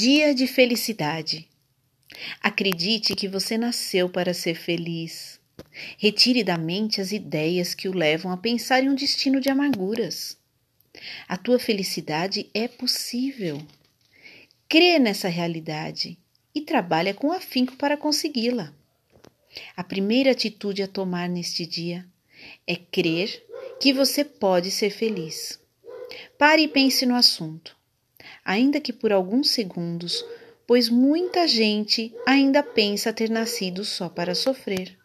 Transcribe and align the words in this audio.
Dia 0.00 0.32
de 0.32 0.46
felicidade. 0.46 1.48
Acredite 2.40 3.16
que 3.16 3.26
você 3.26 3.58
nasceu 3.58 4.08
para 4.08 4.32
ser 4.32 4.54
feliz. 4.54 5.40
Retire 5.96 6.44
da 6.44 6.56
mente 6.56 7.00
as 7.00 7.10
ideias 7.10 7.74
que 7.74 7.88
o 7.88 7.92
levam 7.92 8.30
a 8.30 8.36
pensar 8.36 8.80
em 8.84 8.88
um 8.88 8.94
destino 8.94 9.40
de 9.40 9.50
amarguras. 9.50 10.38
A 11.26 11.36
tua 11.36 11.58
felicidade 11.58 12.48
é 12.54 12.68
possível. 12.68 13.60
Crê 14.68 15.00
nessa 15.00 15.26
realidade 15.26 16.16
e 16.54 16.60
trabalha 16.60 17.12
com 17.12 17.32
afinco 17.32 17.74
para 17.74 17.96
consegui-la. 17.96 18.72
A 19.76 19.82
primeira 19.82 20.30
atitude 20.30 20.80
a 20.80 20.86
tomar 20.86 21.28
neste 21.28 21.66
dia 21.66 22.06
é 22.68 22.76
crer 22.76 23.44
que 23.80 23.92
você 23.92 24.24
pode 24.24 24.70
ser 24.70 24.90
feliz. 24.90 25.58
Pare 26.38 26.62
e 26.62 26.68
pense 26.68 27.04
no 27.04 27.16
assunto, 27.16 27.76
ainda 28.48 28.80
que 28.80 28.94
por 28.94 29.12
alguns 29.12 29.50
segundos, 29.50 30.24
pois 30.66 30.88
muita 30.88 31.46
gente 31.46 32.14
ainda 32.26 32.62
pensa 32.62 33.12
ter 33.12 33.28
nascido 33.28 33.84
só 33.84 34.08
para 34.08 34.34
sofrer. 34.34 34.96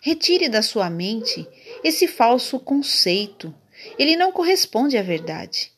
Retire 0.00 0.48
da 0.48 0.62
sua 0.62 0.88
mente 0.88 1.44
esse 1.82 2.06
falso 2.06 2.60
conceito. 2.60 3.52
Ele 3.98 4.14
não 4.14 4.30
corresponde 4.30 4.96
à 4.96 5.02
verdade. 5.02 5.72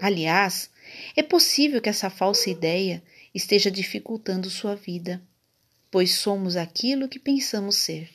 Aliás, 0.00 0.70
é 1.14 1.22
possível 1.22 1.82
que 1.82 1.90
essa 1.90 2.08
falsa 2.08 2.48
ideia 2.48 3.02
esteja 3.34 3.70
dificultando 3.70 4.48
sua 4.48 4.74
vida, 4.74 5.20
pois 5.90 6.12
somos 6.14 6.56
aquilo 6.56 7.10
que 7.10 7.18
pensamos 7.18 7.76
ser. 7.76 8.08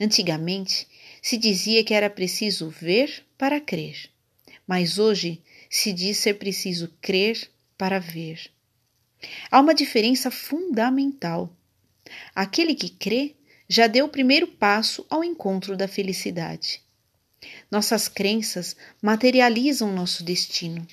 Antigamente, 0.00 0.88
se 1.22 1.36
dizia 1.36 1.84
que 1.84 1.94
era 1.94 2.10
preciso 2.10 2.68
ver 2.68 3.24
para 3.38 3.60
crer, 3.60 4.10
mas 4.68 4.98
hoje 4.98 5.42
se 5.70 5.94
diz 5.94 6.18
ser 6.18 6.34
preciso 6.34 6.92
crer 7.00 7.50
para 7.78 7.98
ver. 7.98 8.50
Há 9.50 9.60
uma 9.60 9.74
diferença 9.74 10.30
fundamental. 10.30 11.50
Aquele 12.34 12.74
que 12.74 12.90
crê 12.90 13.34
já 13.66 13.86
deu 13.86 14.04
o 14.04 14.10
primeiro 14.10 14.46
passo 14.46 15.06
ao 15.08 15.24
encontro 15.24 15.76
da 15.76 15.88
felicidade. 15.88 16.82
Nossas 17.70 18.08
crenças 18.08 18.76
materializam 19.00 19.92
nosso 19.92 20.22
destino. 20.22 20.86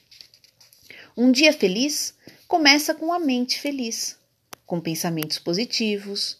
Um 1.16 1.32
dia 1.32 1.52
feliz 1.52 2.14
começa 2.48 2.94
com 2.94 3.12
a 3.12 3.20
mente 3.20 3.60
feliz, 3.60 4.18
com 4.66 4.80
pensamentos 4.80 5.40
positivos. 5.40 6.38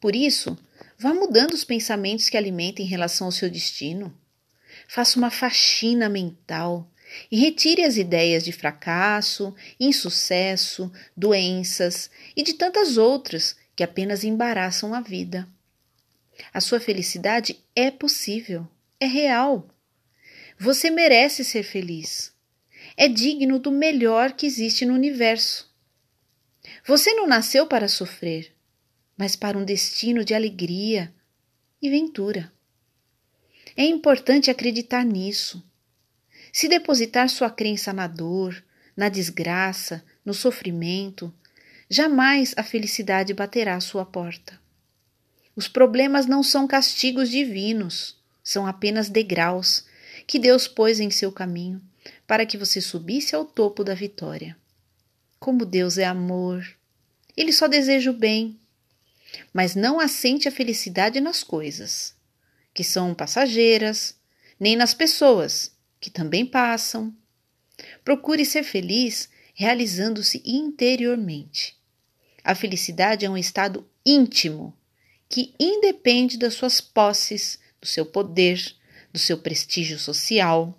Por 0.00 0.14
isso, 0.14 0.58
vá 0.98 1.12
mudando 1.14 1.52
os 1.52 1.64
pensamentos 1.64 2.28
que 2.28 2.36
alimentam 2.36 2.84
em 2.84 2.88
relação 2.88 3.26
ao 3.26 3.32
seu 3.32 3.50
destino. 3.50 4.16
Faça 4.94 5.18
uma 5.18 5.30
faxina 5.30 6.06
mental 6.06 6.86
e 7.30 7.40
retire 7.40 7.82
as 7.82 7.96
ideias 7.96 8.44
de 8.44 8.52
fracasso, 8.52 9.56
insucesso, 9.80 10.92
doenças 11.16 12.10
e 12.36 12.42
de 12.42 12.52
tantas 12.52 12.98
outras 12.98 13.56
que 13.74 13.82
apenas 13.82 14.22
embaraçam 14.22 14.92
a 14.92 15.00
vida. 15.00 15.48
A 16.52 16.60
sua 16.60 16.78
felicidade 16.78 17.58
é 17.74 17.90
possível, 17.90 18.68
é 19.00 19.06
real. 19.06 19.66
Você 20.58 20.90
merece 20.90 21.42
ser 21.42 21.62
feliz. 21.62 22.30
É 22.94 23.08
digno 23.08 23.58
do 23.58 23.72
melhor 23.72 24.32
que 24.32 24.44
existe 24.44 24.84
no 24.84 24.92
universo. 24.92 25.74
Você 26.86 27.14
não 27.14 27.26
nasceu 27.26 27.66
para 27.66 27.88
sofrer, 27.88 28.54
mas 29.16 29.36
para 29.36 29.56
um 29.56 29.64
destino 29.64 30.22
de 30.22 30.34
alegria 30.34 31.10
e 31.80 31.88
ventura. 31.88 32.52
É 33.76 33.84
importante 33.84 34.50
acreditar 34.50 35.04
nisso. 35.04 35.64
Se 36.52 36.68
depositar 36.68 37.28
sua 37.28 37.50
crença 37.50 37.92
na 37.92 38.06
dor, 38.06 38.62
na 38.96 39.08
desgraça, 39.08 40.04
no 40.24 40.34
sofrimento, 40.34 41.32
jamais 41.88 42.54
a 42.56 42.62
felicidade 42.62 43.32
baterá 43.32 43.76
à 43.76 43.80
sua 43.80 44.04
porta. 44.04 44.60
Os 45.54 45.68
problemas 45.68 46.26
não 46.26 46.42
são 46.42 46.66
castigos 46.66 47.30
divinos, 47.30 48.16
são 48.42 48.66
apenas 48.66 49.08
degraus 49.08 49.84
que 50.26 50.38
Deus 50.38 50.66
pôs 50.66 51.00
em 51.00 51.10
seu 51.10 51.30
caminho 51.30 51.80
para 52.26 52.46
que 52.46 52.56
você 52.56 52.80
subisse 52.80 53.34
ao 53.34 53.44
topo 53.44 53.84
da 53.84 53.94
vitória. 53.94 54.56
Como 55.38 55.64
Deus 55.64 55.98
é 55.98 56.04
amor, 56.04 56.66
Ele 57.36 57.52
só 57.52 57.66
deseja 57.66 58.10
o 58.10 58.14
bem, 58.14 58.58
mas 59.52 59.74
não 59.74 60.00
assente 60.00 60.48
a 60.48 60.52
felicidade 60.52 61.20
nas 61.20 61.42
coisas, 61.42 62.14
que 62.74 62.84
são 62.84 63.14
passageiras, 63.14 64.16
nem 64.58 64.76
nas 64.76 64.94
pessoas, 64.94 65.72
que 66.00 66.10
também 66.10 66.46
passam. 66.46 67.14
Procure 68.04 68.44
ser 68.44 68.62
feliz 68.62 69.28
realizando-se 69.54 70.42
interiormente. 70.44 71.76
A 72.42 72.54
felicidade 72.54 73.24
é 73.24 73.30
um 73.30 73.36
estado 73.36 73.88
íntimo 74.04 74.76
que 75.28 75.54
independe 75.58 76.36
das 76.36 76.54
suas 76.54 76.80
posses, 76.80 77.58
do 77.80 77.86
seu 77.86 78.04
poder, 78.04 78.74
do 79.12 79.18
seu 79.18 79.38
prestígio 79.38 79.98
social. 79.98 80.76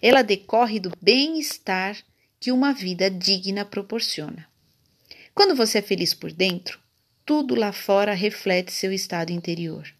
Ela 0.00 0.22
decorre 0.22 0.80
do 0.80 0.92
bem-estar 1.00 1.96
que 2.40 2.52
uma 2.52 2.72
vida 2.72 3.10
digna 3.10 3.64
proporciona. 3.64 4.48
Quando 5.34 5.54
você 5.54 5.78
é 5.78 5.82
feliz 5.82 6.14
por 6.14 6.32
dentro, 6.32 6.80
tudo 7.24 7.54
lá 7.54 7.72
fora 7.72 8.14
reflete 8.14 8.72
seu 8.72 8.92
estado 8.92 9.30
interior. 9.30 9.97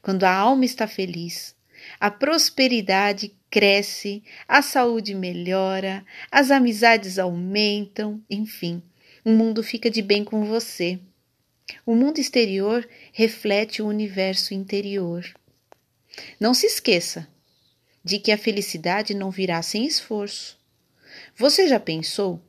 Quando 0.00 0.24
a 0.24 0.34
alma 0.34 0.64
está 0.64 0.86
feliz, 0.86 1.54
a 2.00 2.10
prosperidade 2.10 3.34
cresce, 3.50 4.22
a 4.48 4.62
saúde 4.62 5.14
melhora, 5.14 6.04
as 6.30 6.50
amizades 6.50 7.18
aumentam, 7.18 8.22
enfim, 8.30 8.82
o 9.24 9.30
mundo 9.30 9.62
fica 9.62 9.90
de 9.90 10.02
bem 10.02 10.24
com 10.24 10.44
você. 10.44 10.98
O 11.86 11.94
mundo 11.94 12.18
exterior 12.18 12.88
reflete 13.12 13.82
o 13.82 13.86
universo 13.86 14.54
interior. 14.54 15.24
Não 16.40 16.52
se 16.54 16.66
esqueça 16.66 17.28
de 18.04 18.18
que 18.18 18.32
a 18.32 18.38
felicidade 18.38 19.14
não 19.14 19.30
virá 19.30 19.62
sem 19.62 19.86
esforço. 19.86 20.58
Você 21.36 21.68
já 21.68 21.78
pensou 21.78 22.42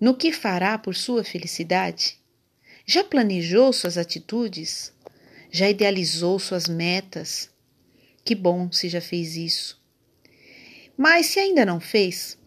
no 0.00 0.14
que 0.14 0.32
fará 0.32 0.78
por 0.78 0.94
sua 0.94 1.24
felicidade? 1.24 2.18
Já 2.86 3.02
planejou 3.04 3.72
suas 3.72 3.96
atitudes? 3.96 4.92
Já 5.54 5.68
idealizou 5.68 6.38
suas 6.38 6.66
metas? 6.66 7.50
Que 8.24 8.34
bom 8.34 8.72
se 8.72 8.88
já 8.88 9.02
fez 9.02 9.36
isso. 9.36 9.78
Mas 10.96 11.26
se 11.26 11.38
ainda 11.38 11.66
não 11.66 11.78
fez, 11.78 12.38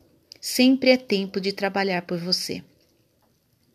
sempre 0.41 0.89
é 0.89 0.97
tempo 0.97 1.39
de 1.39 1.53
trabalhar 1.53 2.01
por 2.01 2.17
você. 2.17 2.63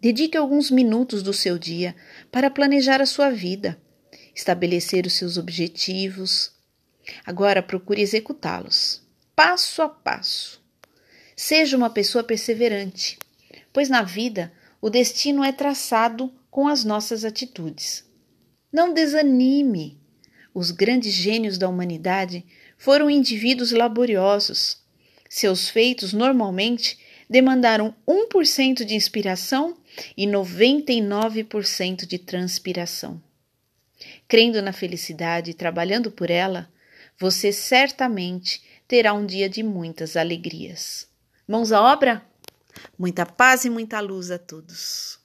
Dedique 0.01 0.37
alguns 0.37 0.69
minutos 0.69 1.23
do 1.23 1.33
seu 1.33 1.57
dia 1.57 1.95
para 2.33 2.51
planejar 2.51 3.01
a 3.01 3.07
sua 3.07 3.31
vida, 3.31 3.81
estabelecer 4.35 5.07
os 5.07 5.13
seus 5.13 5.37
objetivos. 5.37 6.51
Agora 7.25 7.63
procure 7.63 8.03
executá-los, 8.03 9.01
passo 9.37 9.81
a 9.81 9.89
passo. 9.89 10.61
Seja 11.37 11.77
uma 11.77 11.89
pessoa 11.91 12.25
perseverante, 12.25 13.17
pois 13.73 13.89
na 13.89 14.03
vida 14.03 14.53
o 14.81 14.91
destino 14.91 15.45
é 15.45 15.53
traçado 15.53 16.35
com 16.51 16.67
as 16.67 16.83
nossas 16.83 17.25
atitudes. 17.25 18.10
Não 18.73 18.95
desanime. 18.95 19.99
Os 20.55 20.71
grandes 20.71 21.13
gênios 21.13 21.59
da 21.59 21.69
humanidade 21.69 22.45
foram 22.77 23.11
indivíduos 23.11 23.73
laboriosos. 23.73 24.79
Seus 25.29 25.69
feitos 25.69 26.13
normalmente 26.13 26.99
demandaram 27.29 27.95
1% 28.09 28.85
de 28.85 28.95
inspiração 28.95 29.77
e 30.17 30.27
99% 30.27 32.07
de 32.07 32.19
transpiração. 32.19 33.23
Crendo 34.27 34.61
na 34.61 34.73
felicidade 34.73 35.51
e 35.51 35.55
trabalhando 35.55 36.11
por 36.11 36.31
ela, 36.31 36.69
você 37.19 37.53
certamente 37.53 38.63
terá 38.89 39.13
um 39.13 39.27
dia 39.27 39.49
de 39.49 39.63
muitas 39.63 40.17
alegrias. 40.17 41.09
Mãos 41.47 41.71
à 41.71 41.81
obra? 41.83 42.25
Muita 42.99 43.27
paz 43.27 43.65
e 43.65 43.71
muita 43.71 44.01
luz 44.01 44.31
a 44.31 44.39
todos. 44.39 45.20